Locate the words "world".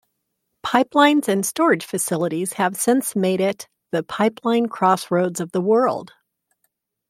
5.61-6.13